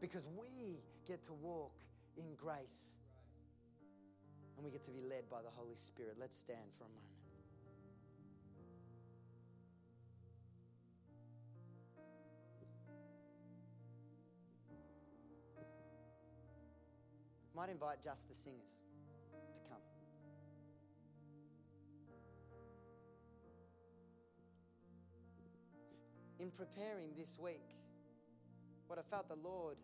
[0.00, 1.72] because we get to walk
[2.16, 2.96] in grace
[4.60, 6.16] and we get to be led by the Holy Spirit.
[6.20, 7.00] Let's stand for a moment.
[17.56, 18.82] Might invite just the singers
[19.54, 19.78] to come.
[26.38, 27.64] In preparing this week,
[28.88, 29.78] what I felt the Lord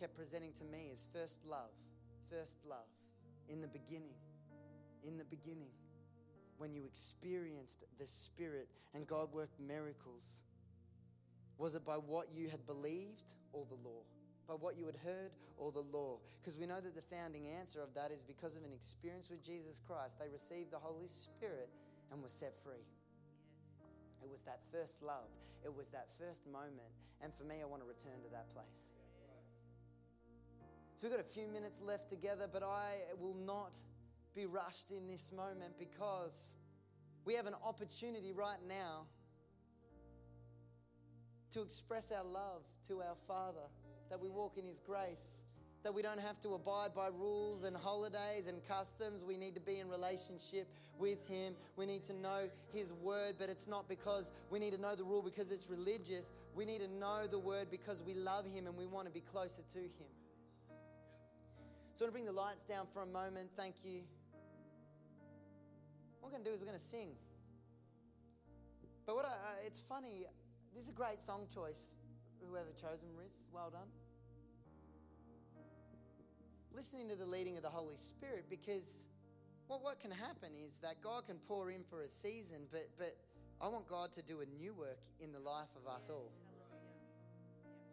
[0.00, 1.72] kept presenting to me is first love,
[2.30, 2.88] first love
[3.48, 4.14] in the beginning,
[5.04, 5.70] in the beginning,
[6.58, 10.42] when you experienced the Spirit and God worked miracles?
[11.58, 14.02] Was it by what you had believed or the law?
[14.48, 16.18] By what you had heard or the law?
[16.40, 19.42] Because we know that the founding answer of that is because of an experience with
[19.44, 20.18] Jesus Christ.
[20.18, 21.70] They received the Holy Spirit
[22.10, 22.86] and were set free.
[24.22, 25.30] It was that first love,
[25.64, 26.90] it was that first moment.
[27.22, 28.94] And for me, I want to return to that place.
[31.02, 33.76] So we've got a few minutes left together, but I will not
[34.36, 36.54] be rushed in this moment because
[37.24, 39.06] we have an opportunity right now
[41.50, 43.66] to express our love to our Father,
[44.10, 45.42] that we walk in His grace,
[45.82, 49.24] that we don't have to abide by rules and holidays and customs.
[49.24, 50.68] We need to be in relationship
[51.00, 51.56] with Him.
[51.74, 55.02] We need to know His Word, but it's not because we need to know the
[55.02, 56.30] rule because it's religious.
[56.54, 59.22] We need to know the Word because we love Him and we want to be
[59.22, 60.06] closer to Him.
[62.02, 63.50] So I'm going to bring the lights down for a moment.
[63.56, 64.00] Thank you.
[66.18, 67.10] What we're going to do is we're going to sing.
[69.06, 70.26] But what I, uh, it's funny,
[70.74, 71.94] this is a great song choice,
[72.40, 73.30] whoever chose them, Riz.
[73.52, 73.86] Well done.
[76.74, 79.04] Listening to the leading of the Holy Spirit because
[79.68, 83.14] what, what can happen is that God can pour in for a season, but, but
[83.60, 86.32] I want God to do a new work in the life of us all.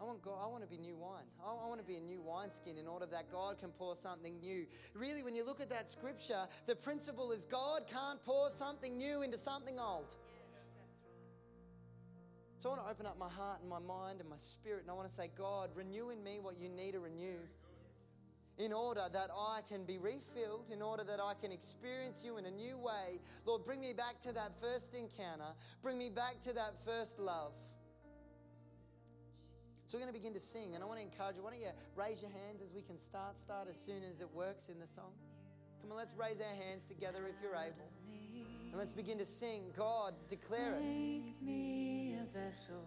[0.01, 1.25] I want God, I want to be new wine.
[1.45, 4.39] I, I want to be a new wineskin in order that God can pour something
[4.39, 4.65] new.
[4.93, 9.21] Really, when you look at that scripture, the principle is God can't pour something new
[9.23, 10.15] into something old.
[12.59, 14.91] So I want to open up my heart and my mind and my spirit, and
[14.91, 17.39] I want to say, God, renew in me what you need to renew
[18.57, 22.45] in order that I can be refilled, in order that I can experience you in
[22.45, 23.21] a new way.
[23.45, 27.53] Lord, bring me back to that first encounter, bring me back to that first love.
[29.89, 31.41] So we're going to begin to sing, and I want to encourage you.
[31.41, 33.35] Why don't you raise your hands as we can start?
[33.39, 35.09] Start as soon as it works in the song.
[35.81, 37.89] Come on, let's raise our hands together if you're able.
[38.69, 39.63] And let's begin to sing.
[39.75, 40.83] God, declare it.
[40.83, 42.83] Make me a vessel.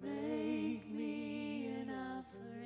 [0.00, 2.61] Make me an offering.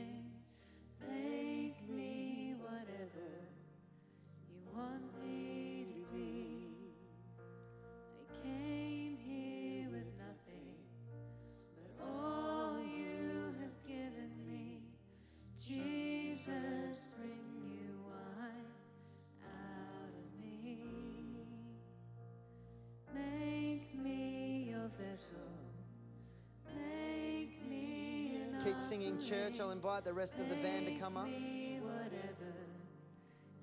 [28.66, 29.60] Keep singing, church.
[29.60, 31.26] I'll invite the rest of the band to come up.
[31.26, 32.52] Make me whatever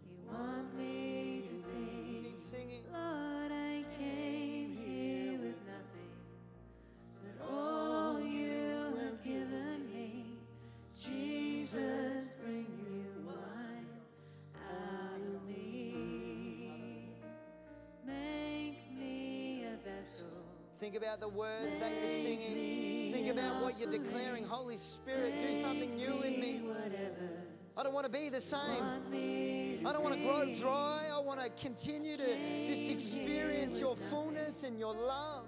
[0.02, 2.30] you want me to be.
[2.30, 2.84] Keep singing.
[2.90, 6.14] Lord, I came here with nothing,
[7.22, 10.38] but all you have given me.
[10.98, 13.88] Jesus, bring new wine
[14.56, 17.10] out of me.
[18.08, 20.28] Make me a vessel.
[20.80, 23.12] Think about the words that you're singing.
[23.14, 24.33] Think about what you're declaring.
[24.74, 26.60] Holy Spirit, do something new in me.
[26.64, 27.30] Whatever
[27.78, 28.58] I don't want to be the same.
[29.86, 31.10] I don't want to grow dry.
[31.14, 35.46] I want to continue to just experience your fullness and your love.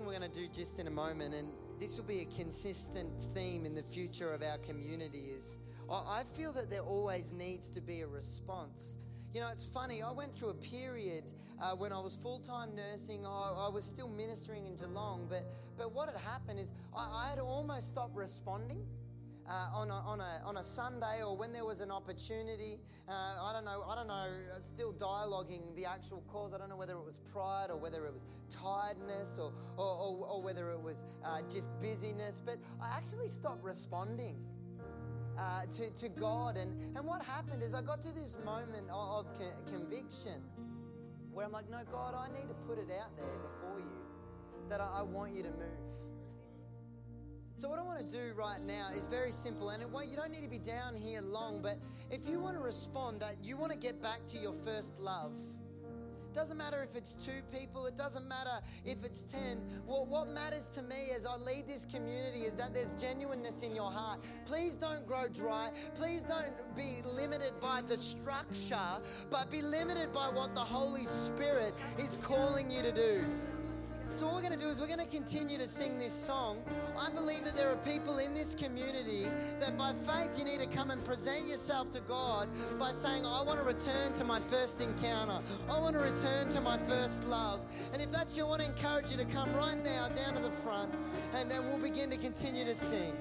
[0.00, 3.66] We're going to do just in a moment, and this will be a consistent theme
[3.66, 5.58] in the future of our community, is
[5.90, 8.96] I I feel that there always needs to be a response.
[9.34, 11.24] You know, it's funny, I went through a period
[11.60, 15.44] uh, when I was full time nursing, I, I was still ministering in Geelong, but,
[15.76, 18.86] but what had happened is I, I had almost stopped responding.
[19.52, 22.78] Uh, on, a, on, a, on a Sunday or when there was an opportunity.
[23.06, 24.26] Uh, I don't know, I don't know,
[24.60, 26.54] still dialoguing the actual cause.
[26.54, 30.26] I don't know whether it was pride or whether it was tiredness or, or, or,
[30.26, 34.36] or whether it was uh, just busyness, but I actually stopped responding.
[35.38, 36.58] Uh, to, to God.
[36.58, 40.42] And, and what happened is I got to this moment of, of con- conviction
[41.32, 43.96] where I'm like, no, God, I need to put it out there before you
[44.68, 45.91] that I, I want you to move.
[47.62, 50.16] So what I want to do right now is very simple, and it won't, you
[50.16, 51.60] don't need to be down here long.
[51.62, 51.78] But
[52.10, 55.30] if you want to respond, that you want to get back to your first love,
[56.34, 58.50] doesn't matter if it's two people, it doesn't matter
[58.84, 59.62] if it's 10.
[59.86, 63.76] What, what matters to me as I lead this community is that there's genuineness in
[63.76, 64.18] your heart.
[64.44, 65.70] Please don't grow dry.
[65.94, 69.00] Please don't be limited by the structure,
[69.30, 73.24] but be limited by what the Holy Spirit is calling you to do.
[74.14, 76.58] So, what we're going to do is we're going to continue to sing this song.
[76.98, 79.26] I believe that there are people in this community
[79.58, 82.48] that by faith you need to come and present yourself to God
[82.78, 85.38] by saying, I want to return to my first encounter.
[85.70, 87.60] I want to return to my first love.
[87.94, 90.42] And if that's you, I want to encourage you to come right now down to
[90.42, 90.92] the front
[91.34, 93.14] and then we'll begin to continue to sing.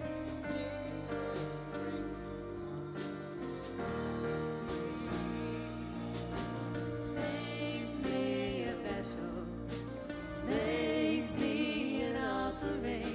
[7.16, 7.51] Make
[10.52, 13.11] Make me an offering.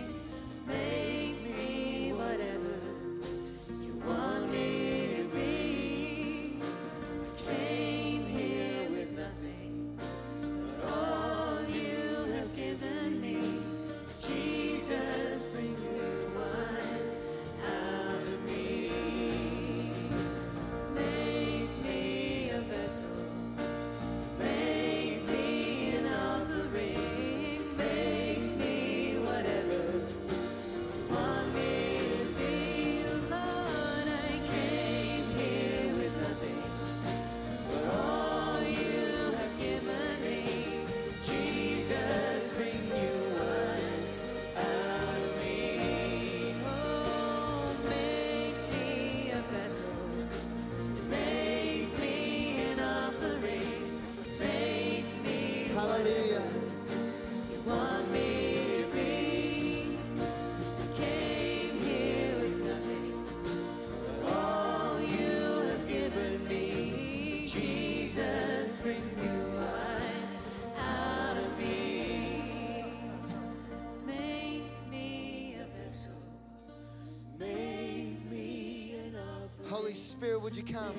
[80.27, 80.93] Spirit, would you come?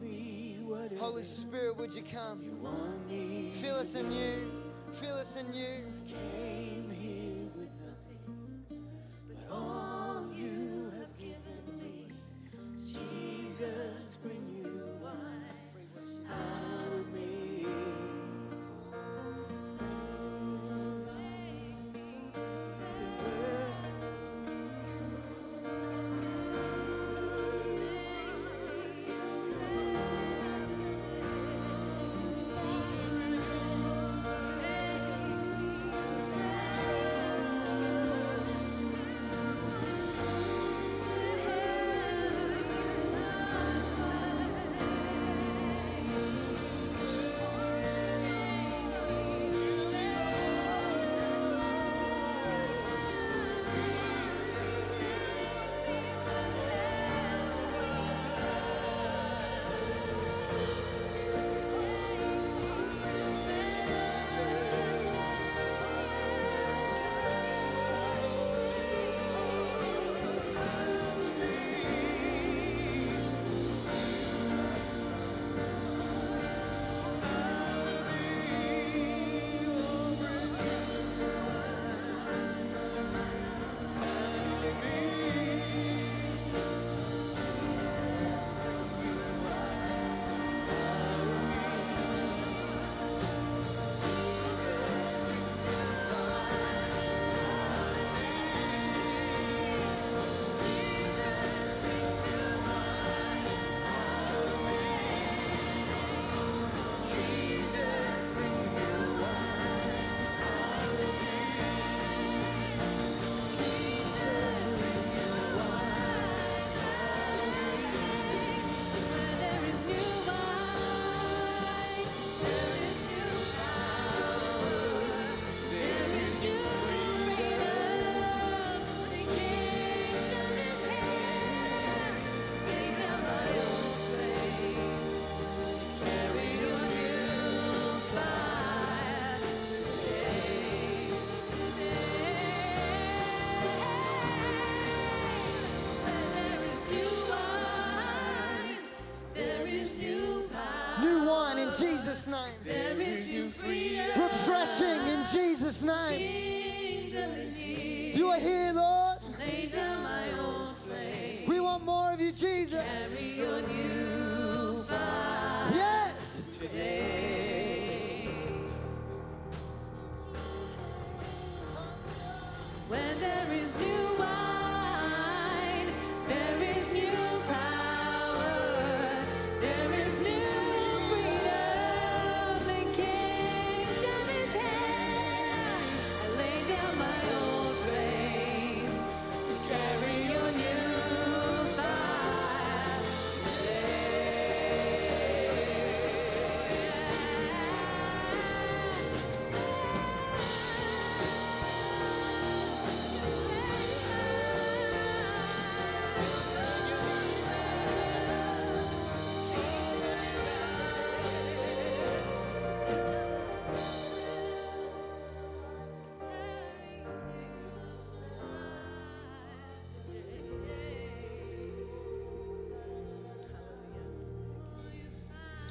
[0.00, 0.56] Me
[0.96, 2.40] Holy Spirit, would you come?
[2.40, 3.50] you want me.
[3.54, 4.39] Feel us anew.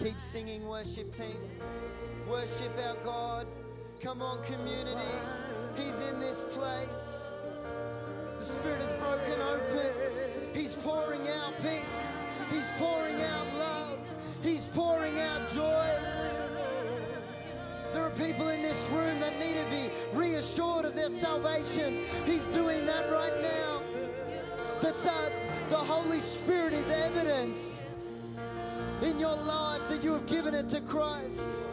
[0.10, 1.38] Keep singing, worship team.
[2.28, 3.46] Worship our God.
[4.02, 5.14] Come on, community.
[5.76, 7.36] He's in this place.
[8.32, 9.94] The Spirit is broken open.
[10.56, 12.22] He's pouring out peace.
[12.50, 14.00] He's pouring out love.
[14.42, 15.88] He's pouring out joy.
[17.94, 22.00] There are people in this room that need to be reassured of their salvation.
[22.26, 23.82] He's doing that right now.
[24.82, 25.30] That's uh,
[25.70, 27.79] the Holy Spirit is evidence
[29.02, 31.64] in your lives that you have given it to Christ.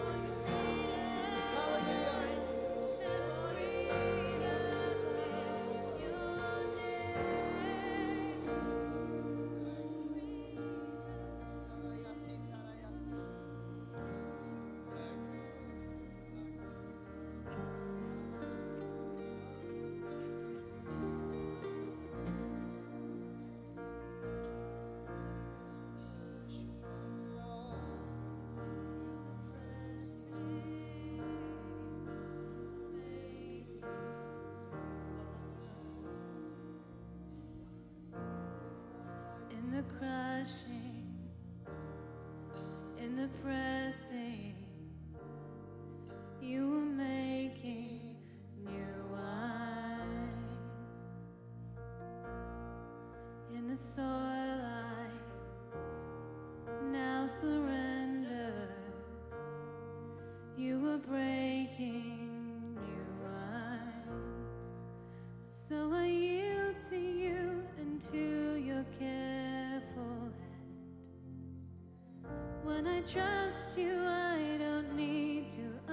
[72.62, 75.86] When I trust you, I don't need to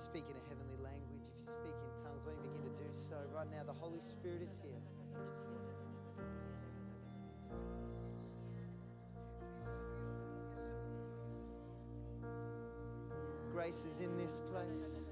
[0.00, 2.82] speak in a heavenly language, if you speak in tongues, why don't you begin to
[2.82, 3.62] do so right now?
[3.66, 4.80] The Holy Spirit is here.
[13.52, 15.10] Grace is in this place.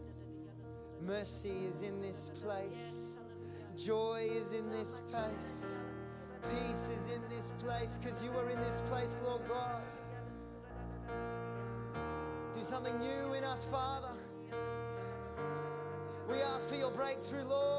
[1.06, 3.18] Mercy is in this place.
[3.76, 5.82] Joy is in this place.
[6.50, 9.82] Peace is in this place because you are in this place, Lord God.
[12.54, 14.17] Do something new in us, Father.
[16.28, 17.77] We ask for your breakthrough, Lord.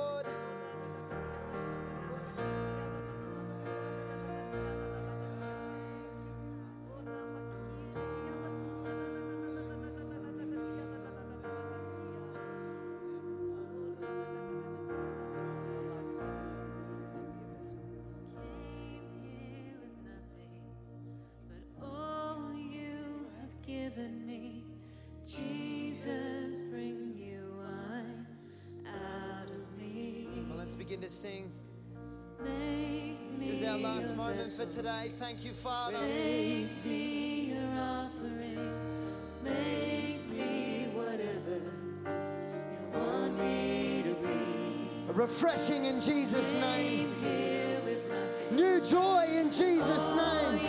[30.89, 31.51] begin to sing.
[33.37, 35.11] This is our last moment for today.
[35.17, 35.99] Thank you, Father.
[36.01, 38.71] Make me your offering.
[39.43, 41.61] Make me whatever
[42.07, 45.11] you want me to be.
[45.11, 47.13] A refreshing in Jesus' name.
[48.49, 50.59] New joy in Jesus' name.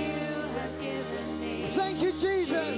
[1.69, 2.70] Thank you, Jesus.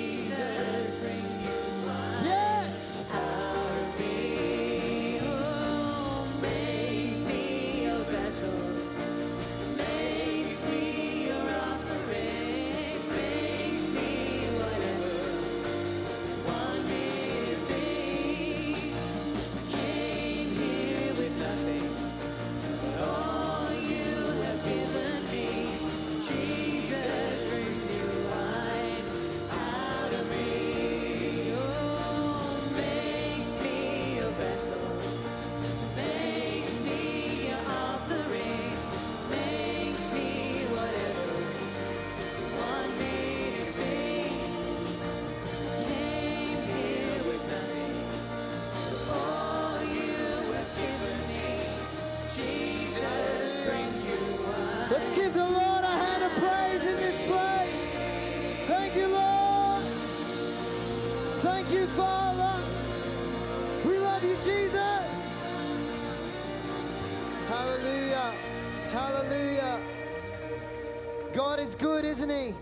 [72.22, 72.54] Isn't He?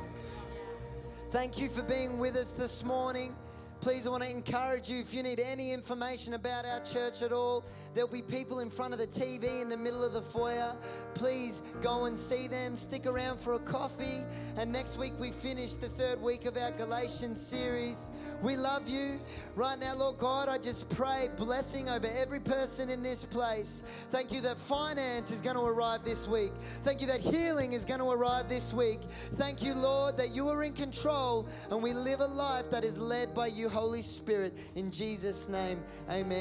[1.31, 3.35] Thank you for being with us this morning.
[3.81, 7.33] Please, I want to encourage you if you need any information about our church at
[7.33, 7.65] all,
[7.95, 10.77] there'll be people in front of the TV in the middle of the foyer.
[11.15, 14.21] Please go and see them, stick around for a coffee.
[14.59, 18.11] And next week, we finish the third week of our Galatians series.
[18.43, 19.19] We love you.
[19.57, 23.83] Right now, Lord God, I just pray blessing over every person in this place.
[24.11, 26.53] Thank you that finance is going to arrive this week.
[26.83, 29.01] Thank you that healing is going to arrive this week.
[29.37, 32.99] Thank you, Lord, that you are in control and we live a life that is
[32.99, 34.57] led by you, Holy Spirit.
[34.75, 36.39] In Jesus' name, amen.